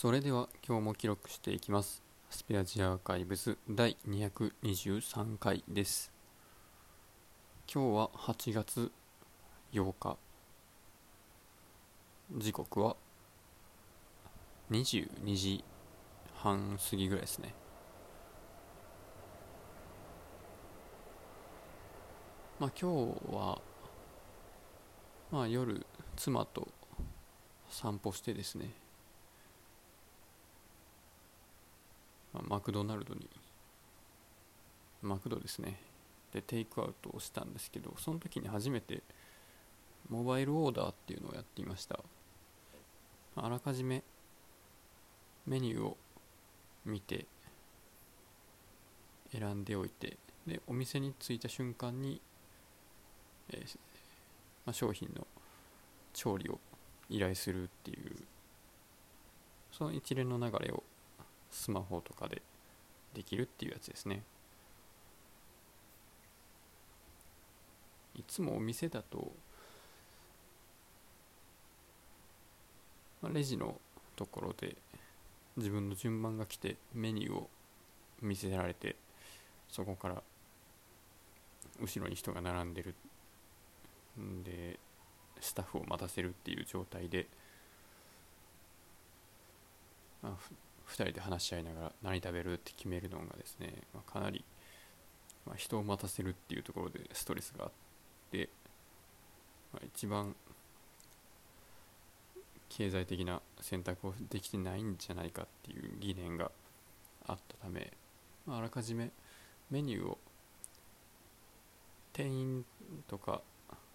[0.00, 2.02] それでは今日も記録していきます。
[2.30, 6.10] スペアジアアーカイブス第223回です。
[7.70, 8.90] 今日は8月
[9.74, 10.16] 8日。
[12.34, 12.96] 時刻は
[14.70, 15.62] 22時
[16.34, 17.54] 半過ぎぐらいですね。
[22.58, 23.60] まあ今日は
[25.30, 25.84] まあ夜
[26.16, 26.68] 妻と
[27.68, 28.70] 散歩してですね。
[32.32, 33.28] まあ、マクドナルドに
[35.02, 35.80] マクドですね。
[36.32, 39.02] でテイクアウトをしたんですけどその時に初めて
[40.08, 41.98] モバイルオーダーっていうのをやっていました。
[43.36, 44.02] あらかじめ
[45.46, 45.96] メニューを
[46.84, 47.26] 見て
[49.32, 52.20] 選んでおいてでお店に着いた瞬間に、
[53.52, 53.78] えー、
[54.66, 55.26] まあ、商品の
[56.12, 56.58] 調理を
[57.08, 58.16] 依頼するっていう
[59.72, 60.82] その一連の流れを
[61.50, 62.42] スマホとかで
[63.14, 64.22] できるっていうやつですね。
[68.14, 69.32] いつもお店だと、
[73.22, 73.80] まあ、レジの
[74.16, 74.76] ところで
[75.56, 77.50] 自分の順番が来てメニューを
[78.20, 78.96] 見せられて
[79.68, 80.22] そこから
[81.80, 82.94] 後ろに人が並んでる。
[84.18, 84.78] んで
[85.40, 87.26] スタッフを待たせるっていう状態で、
[90.22, 90.36] あ、
[90.90, 94.44] 2人で話し合いながら何食べるって決めるのがですね、まあ、かなり、
[95.46, 97.70] まあ、人を待たせるっていうところでストレスがあっ
[98.30, 98.48] て、
[99.72, 100.34] まあ、一番
[102.68, 106.50] 経済的な選択をできてないんじゃないかっていう疑念が
[107.26, 107.92] あったため、
[108.46, 109.10] まあ、あらかじめ
[109.70, 110.18] メニューを
[112.12, 112.64] 店員
[113.06, 113.42] とか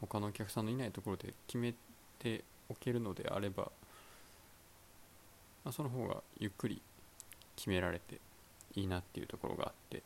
[0.01, 1.73] 他のお客さんのいないところで決め
[2.19, 3.71] ておけるのであれば
[5.65, 6.81] まあ、その方がゆっくり
[7.55, 8.21] 決められて
[8.75, 10.03] いいなっていうところがあって。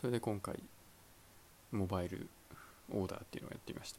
[0.00, 0.62] それで今回
[1.72, 2.28] モバイル
[2.92, 3.98] オーダーっていうのをやってみました。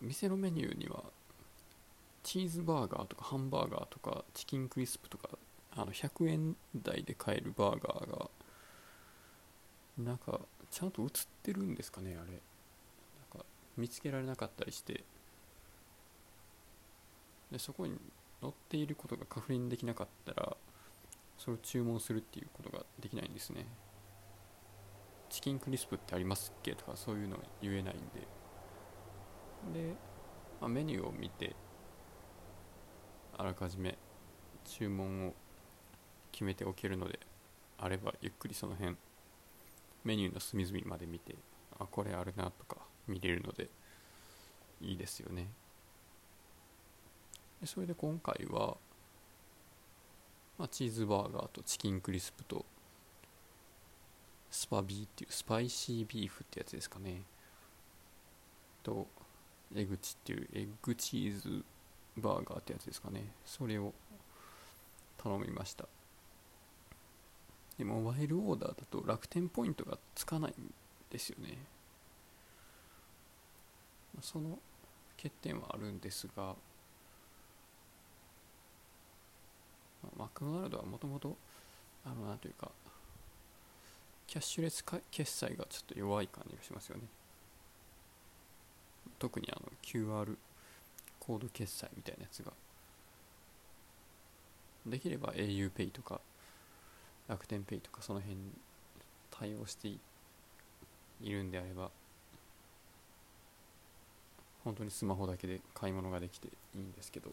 [0.00, 1.02] 店のメニューには
[2.22, 5.28] チーズバーガーとかハンバーガーとかチキンクリスプとか
[5.76, 8.30] あの100円台で買えるバーガーが
[9.98, 11.08] なんかちゃんと映っ
[11.42, 12.40] てるんですかねあれ。
[13.76, 15.04] 見つけられなかったりして
[17.50, 17.98] でそこに
[18.40, 20.56] 載っていることが確認できなかったら
[21.38, 23.66] それを注文するっていうことができないんですね。
[25.28, 27.98] チキンクリスプってありますっけとかそういうの言えないん
[29.74, 29.80] で。
[29.80, 29.94] で、
[30.60, 31.54] まあ、メニューを見て
[33.36, 33.98] あらかじめ
[34.64, 35.34] 注文を
[36.32, 37.18] 決めておけるので
[37.78, 38.96] あればゆっくりその辺
[40.04, 41.34] メニューの隅々まで見て
[41.78, 42.78] あこれあるなとか
[43.08, 43.68] 見れるので
[44.80, 45.48] いいですよね。
[47.60, 48.76] でそれで今回は、
[50.58, 52.64] まあ、チーズバーガーとチキンクリスプと
[54.50, 57.22] スパビーっていうスパイシービーフってやつですかね。
[58.82, 59.06] と
[59.74, 61.64] エグチっていうエッグチーズ
[62.16, 63.32] バーガーってやつですかね。
[63.44, 63.92] それを
[65.18, 65.86] 頼みました。
[67.78, 70.72] でモバイルオーダーだと楽天ポイントがつかないん
[71.10, 71.58] ですよね。
[74.20, 74.58] その
[75.16, 76.54] 欠点はあるんですが
[80.16, 81.36] マクドナルドはもともと
[82.04, 82.70] あのなんというか
[84.26, 87.04] キャッシュレス決済がちょっと弱い感じがしますよね。
[89.18, 90.36] 特にあの QR
[91.20, 92.52] コード決済みたいなやつが。
[94.84, 96.20] できれば auPay とか
[97.28, 98.36] 楽天 Pay とかその辺
[99.30, 99.98] 対応してい
[101.22, 101.90] るんであれば
[104.66, 107.30] 本当にスマホだけで買い物ができていいんですけど。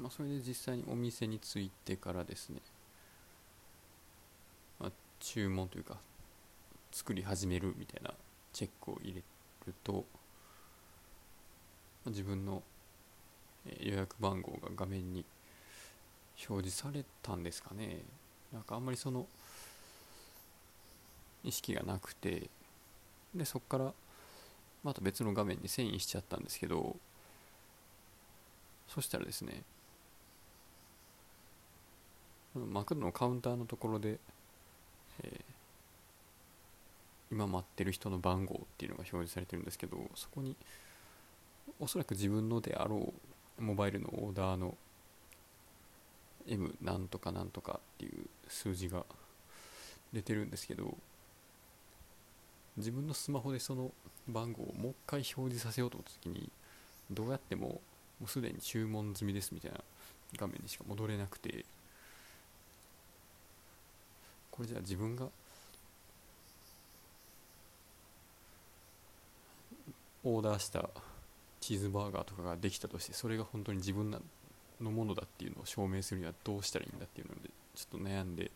[0.00, 2.60] まあそれで実際にお店に着いてからですね、
[4.80, 4.90] まあ、
[5.20, 5.96] 注文というか
[6.90, 8.12] 作り始めるみたいな
[8.52, 9.22] チェックを入れ
[9.64, 10.04] ると、
[12.06, 12.64] 自分の
[13.80, 15.24] 予約番号が画面に
[16.48, 18.00] 表示されたんですかね。
[18.52, 19.28] なんかあんまりその
[21.46, 22.50] 意識がなくて
[23.34, 23.92] でそこから
[24.82, 26.96] また別の画面に遷移しちゃったんですけど
[28.88, 29.62] そしたらですね
[32.54, 34.18] マクドのカウンターのところで、
[35.22, 35.40] えー、
[37.30, 40.56] 今待ってる人の番号っていうのが表示されてるんですけどそこに
[41.78, 43.12] おそらく自分のであろ
[43.58, 44.74] うモバイルのオーダーの
[46.48, 49.04] M なんとかなんとかっていう数字が
[50.12, 50.96] 出てるんですけど
[52.76, 53.90] 自分のスマホでその
[54.28, 56.50] 番号をもう一回表示させようと思った時に
[57.10, 57.80] どうやってもも
[58.24, 59.78] うすでに注文済みですみたいな
[60.36, 61.64] 画面にしか戻れなくて
[64.50, 65.28] これじゃあ自分が
[70.24, 70.90] オーダーした
[71.60, 74.10] チーズバーガーとかができたとしてそれが本当に自分
[74.80, 78.50] のものだっていうのを証明するにはどうしたらいいんだっていうのでちょっと悩んで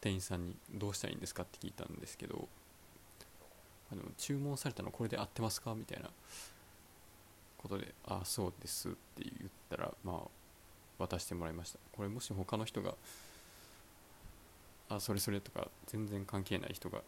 [0.00, 2.48] 店員さんにどうしたらいいんですかって聞いたんですけど
[3.92, 5.74] あの注文されたのこれで合ってますか？
[5.74, 6.10] みたいな。
[7.58, 10.28] ことで「ああそうです」って言ったらまあ
[10.98, 11.78] 渡してもらいました。
[11.92, 12.96] これもし他の人が
[14.90, 17.02] 「あそれそれ」とか全然関係ない人が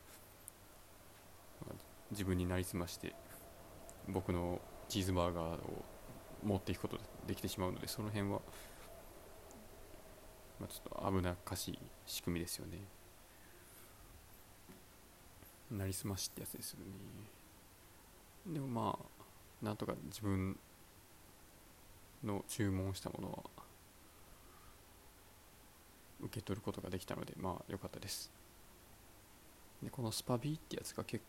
[2.13, 3.17] 自分になりすまして
[4.07, 5.85] 僕のチーズバーガーを
[6.45, 8.41] 持っていくことができてしまうのでその辺は、
[10.61, 12.79] まあ、ちょっと危なっかしい仕組みですよね。
[15.77, 16.79] なりすましってやつですよ
[18.47, 18.53] ね。
[18.55, 18.99] でもま
[19.63, 20.59] あなんとか自分
[22.23, 23.65] の注文したものは
[26.21, 28.31] 受け取ることができたのでまあ良かったです。
[29.83, 31.25] でこのスパビーってやつが結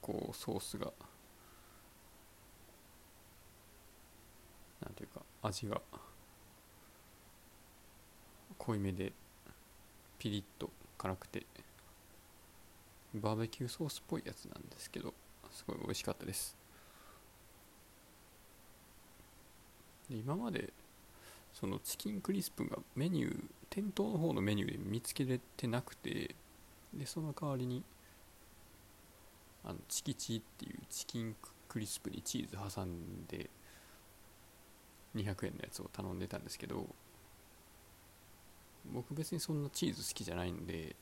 [0.00, 0.92] 構ソースが
[4.80, 5.80] なんていうか味が
[8.58, 9.12] 濃いめで
[10.18, 11.44] ピリッと辛くて
[13.14, 15.12] バーベキューソースっぽいやつなんですけど
[15.50, 16.56] すごい美味しかったです。
[20.08, 20.72] で今まで
[21.52, 26.34] そのチキンクリスプがメニュー店頭の方のメニューで見つけれてなくて
[26.94, 27.82] でその代わりに
[29.64, 31.36] あのチキチっていうチキン
[31.68, 33.48] クリスプにチーズ挟んで
[35.14, 36.86] 200円のやつを頼んでたんですけど
[38.92, 40.96] 僕別にそんなチーズ好きじゃないんで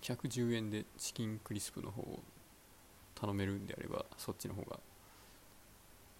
[0.00, 2.20] 110円でチキンクリスプの方を
[3.14, 4.78] 頼めるんであればそっちの方が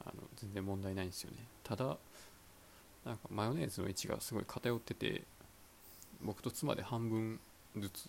[0.04, 1.38] あの全然問題ないんですよね。
[1.64, 1.96] ただ
[3.04, 5.22] なんかマヨネーズの位置がすごい偏ってて
[6.22, 7.40] 僕と妻で半分
[7.76, 8.08] ずつ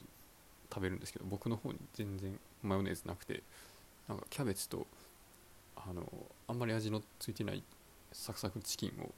[0.72, 3.42] 食べるんですけど僕の方に全然マヨネーズなくて
[4.08, 4.86] なんかキャベツと
[5.76, 6.04] あの
[6.48, 7.64] あんまり味のついてない
[8.12, 9.10] サクサクチキンを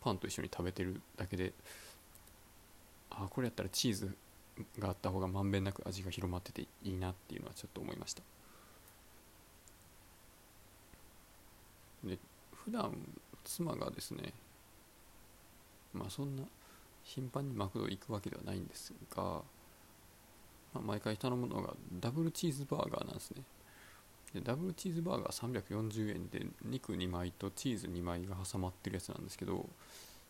[0.00, 1.52] パンと一緒に食べてるだけで
[3.10, 4.16] あこれやったらチーズ
[4.78, 8.22] があった方がまんべんなく味が広まってていいなっていうのはちょっと思いました。
[12.04, 12.18] で
[12.64, 12.96] 普段
[13.44, 14.32] 妻がですね
[15.92, 16.44] まあそんな
[17.02, 19.42] 頻繁にマクド行くわけではないんですが、ま
[20.76, 23.42] あ、毎回頼むのがダブルチーズバーガーなんですね。
[24.34, 29.66] でダブルチーズバーガー340円で肉2枚とチーズ2枚が挟まってるやつなんですけど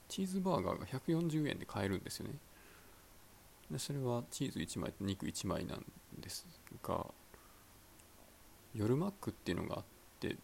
[0.08, 2.34] チーズバーガーが140円で買えるんですよね。
[3.70, 5.84] でそれはチーズ1枚と肉1枚なん
[6.18, 6.46] です
[6.82, 7.06] が
[8.74, 9.84] 夜マックっていうのがあっ
[10.20, 10.36] て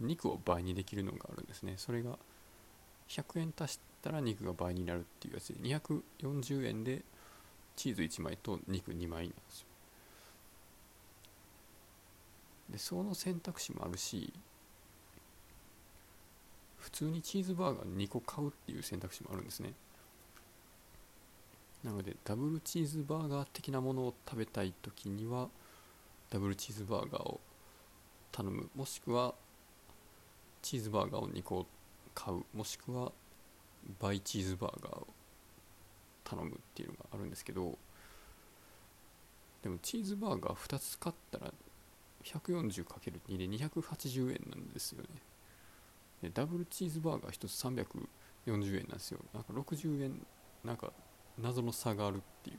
[0.00, 1.74] 肉を倍にできるのがあるんですね。
[1.76, 2.18] それが
[3.08, 7.02] 100円足したら肉が倍になるっていうやつで240円で
[7.76, 9.66] チーズ1枚と肉2枚なんですよ。
[12.70, 14.32] でその選択肢もあるし
[16.78, 19.74] 普通にチーズバーガー2個買うっていう選択肢もあるんですね。
[21.84, 25.48] なのでダブルチーズバーガー的なものを食べたい時には
[26.30, 27.40] ダブルチーズバーガーを
[28.32, 28.68] 頼む。
[28.76, 29.34] もしくは
[30.62, 31.66] チーズバーガーを2個
[32.14, 33.12] 買うもしくは
[33.98, 35.06] バイチーズバーガーを
[36.22, 37.78] 頼むっていうのがあるんですけど
[39.62, 41.52] でもチーズバーガー2つ買ったら
[42.24, 45.08] 140×2 で280円なんですよね。
[46.22, 49.20] でダブルチーズバーガー1つ340円なんですよ。
[49.32, 50.26] なんか60円
[50.64, 50.92] なんか
[51.42, 52.58] 謎の差があるっていう。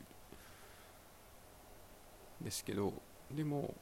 [2.44, 2.94] ですけど
[3.30, 3.74] でも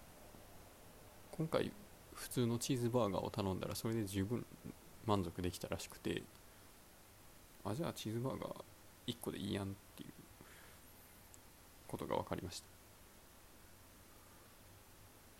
[1.32, 1.72] 今回
[2.14, 4.46] 普通のチーズバーガーを頼んだらそれで十分
[5.06, 6.22] 満足できたらしくて
[7.64, 8.54] あじゃあチーズバーガー
[9.08, 10.10] 1個でいいやんっていう
[11.88, 12.66] ことが分かりました。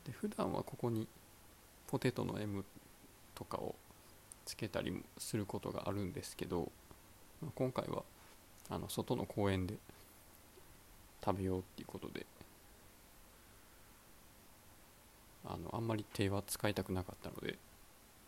[0.06, 1.08] で普段はここに
[1.88, 2.64] ポテトの M
[3.36, 3.76] とかを
[4.46, 6.72] つけたりもすることがあるんですけど
[7.56, 8.04] 今回は
[8.70, 9.76] あの外の公園で
[11.24, 12.26] 食べようっていうことで
[15.46, 17.58] あのあんまり手は使いたくなかったので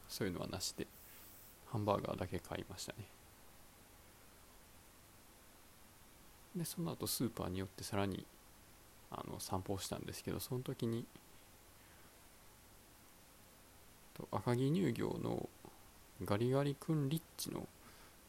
[0.10, 0.88] そういうのはなしで
[1.68, 3.06] ハンバーガーだけ買いましたね。
[6.56, 8.26] でその後スーパーによってさらに
[9.10, 11.06] あの散歩をしたんですけどその時に
[14.32, 15.50] 赤城乳業の
[16.26, 17.68] ガリガリ君リッチの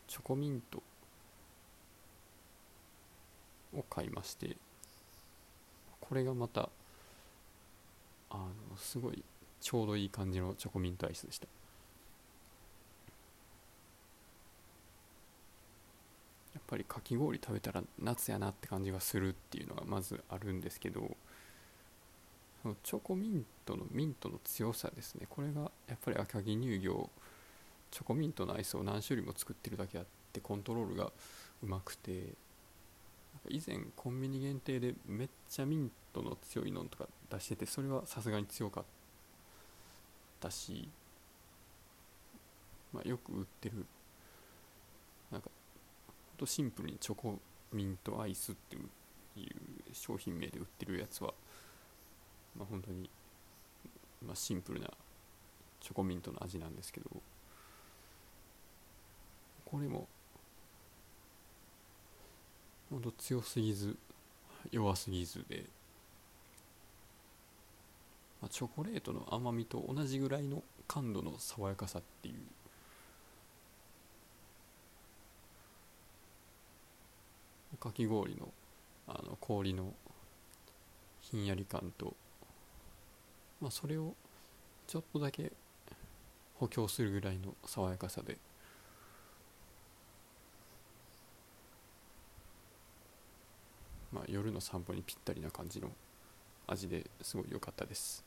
[0.06, 0.82] チョコミント
[3.74, 4.56] を買いまして
[6.00, 6.68] これがまた
[8.30, 9.22] あのすごい
[9.60, 11.46] ちょうどいい感じのチョコミントアイスでした。
[16.54, 21.16] やっぱりかき氷食べたら夏やなって感じがするっていうのがまずあるんですけど
[22.62, 25.26] そのチョコミントのミントの強さですね。
[25.28, 27.10] これがやっぱり赤城乳業
[27.90, 31.12] チョコミントのアイスを何種類も作ってるだけあってコントロールが
[31.62, 32.32] うまくて
[33.48, 38.84] 以前コンビニ限定でめっちゃミントの強いのとか出しててそれはさすがに強かっ
[40.40, 40.88] たし、
[42.92, 43.86] まあ、よく売ってる。
[45.30, 45.50] なんか
[46.08, 47.38] ほんとシンプルにチョコ
[47.72, 49.44] ミントアイスっていう
[49.92, 51.32] 商品名で売ってるやつは
[52.56, 53.08] まあ、本当に、
[54.24, 54.88] まあ、シンプルな
[55.80, 57.10] チョコミントの味なんですけど
[59.64, 60.06] これも
[63.18, 63.96] 強すぎず
[64.70, 65.64] 弱すぎずで、
[68.40, 72.34] まあ、チョコレートの甘みと同じぐらいの感度の爽やかさっていう。
[77.80, 78.48] かき氷の
[79.08, 79.92] あの氷の
[81.20, 82.14] ひんやり感と。
[83.60, 84.14] まあ、それを
[84.86, 85.52] ちょっとだけ
[86.54, 88.38] 補強するぐらいの爽やかさで。
[94.12, 95.90] まあ、夜の散歩にぴったりな感じの
[96.66, 98.24] 味ですごい良かったです。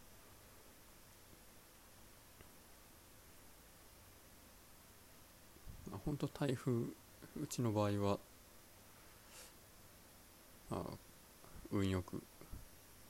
[5.90, 8.20] まあ、本当台風うちの場合は
[10.70, 10.94] まあ
[11.72, 12.22] 運よく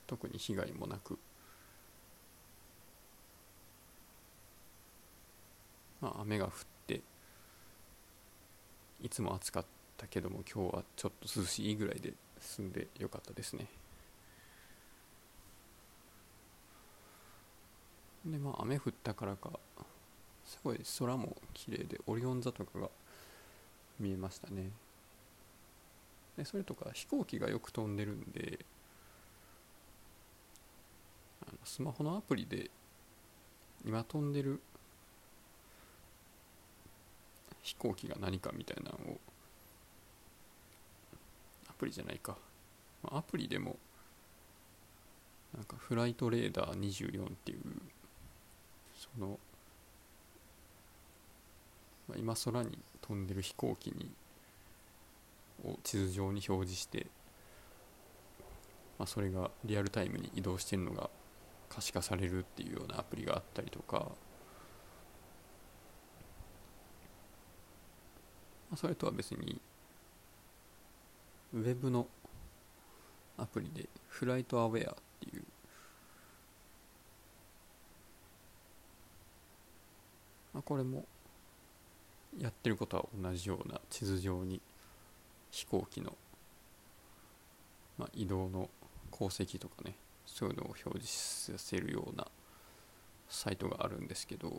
[0.08, 1.18] 特に被害もなく
[6.02, 6.52] まあ、雨が降っ
[6.86, 7.02] て
[9.02, 9.66] いつも暑かっ
[9.98, 12.14] たけども今日はちょっと涼しいぐらいで
[12.46, 13.68] 済んでよかったですね。
[18.26, 19.52] でまあ雨降ったからか
[20.46, 22.90] すごい空も綺麗でオリオン座とかが
[24.00, 24.72] 見えましたね。
[26.38, 28.60] でそれとか飛行機がよく飛んでるんで
[31.48, 32.70] あのスマホのアプリで
[33.86, 34.62] 今飛んでる
[37.62, 39.20] 飛行機が何かみたいなのを
[41.78, 42.38] プリじゃないか。
[43.12, 43.78] アプリでも
[45.56, 47.60] なんかフライトレーダー24っていう
[48.96, 49.40] その、
[52.08, 54.12] まあ、今空に飛んでる飛行機に
[55.64, 57.08] を地図上に表示して、
[59.00, 61.10] まあ、それがリアルタイムに移動してるのが
[61.70, 64.12] 可視化されるっていうようなアプリがあったりとか
[68.76, 69.62] それとは別に
[71.56, 72.08] ウェブの
[73.38, 75.44] アプリでフライトアウェアっていう
[80.56, 81.04] まあ、これも
[82.40, 84.62] やってることは同じような地図上に
[85.52, 86.16] 飛行機の、
[87.98, 88.70] まあ、移動の
[89.12, 89.96] 航跡とかね
[90.26, 92.26] そういうのを表示させるような
[93.28, 94.58] サイトがあるんですけど、ま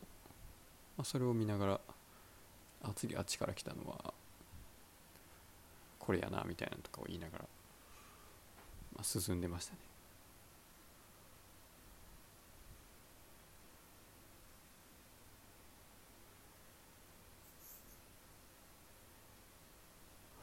[1.02, 1.80] あ、それを見ながら
[2.82, 4.12] あ次あっちから来たのは
[6.06, 7.44] これやなみたいなとかを言いながら、
[8.94, 9.78] まあ、進んでましたね。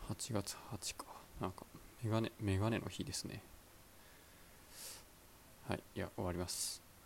[0.10, 1.06] 8月8か。
[1.40, 1.66] なんか
[2.04, 3.42] メガネメガネの日ですね。
[5.70, 6.83] はいいや終わります。